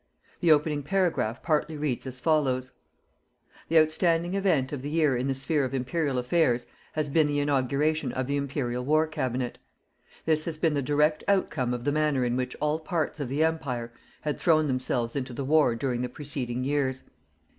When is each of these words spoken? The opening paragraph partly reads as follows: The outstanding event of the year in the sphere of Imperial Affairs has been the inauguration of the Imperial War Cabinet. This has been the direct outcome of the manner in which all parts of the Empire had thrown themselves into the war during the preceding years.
The 0.39 0.51
opening 0.51 0.81
paragraph 0.81 1.43
partly 1.43 1.77
reads 1.77 2.07
as 2.07 2.19
follows: 2.19 2.71
The 3.69 3.77
outstanding 3.77 4.33
event 4.33 4.73
of 4.73 4.81
the 4.81 4.89
year 4.89 5.15
in 5.15 5.27
the 5.27 5.35
sphere 5.35 5.63
of 5.63 5.75
Imperial 5.75 6.17
Affairs 6.17 6.65
has 6.93 7.07
been 7.11 7.27
the 7.27 7.37
inauguration 7.37 8.11
of 8.13 8.25
the 8.25 8.35
Imperial 8.35 8.83
War 8.83 9.05
Cabinet. 9.05 9.59
This 10.25 10.45
has 10.45 10.57
been 10.57 10.73
the 10.73 10.81
direct 10.81 11.23
outcome 11.27 11.71
of 11.71 11.83
the 11.83 11.91
manner 11.91 12.25
in 12.25 12.35
which 12.35 12.55
all 12.59 12.79
parts 12.79 13.19
of 13.19 13.29
the 13.29 13.43
Empire 13.43 13.93
had 14.21 14.39
thrown 14.39 14.65
themselves 14.65 15.15
into 15.15 15.33
the 15.33 15.45
war 15.45 15.75
during 15.75 16.01
the 16.01 16.09
preceding 16.09 16.63
years. 16.63 17.03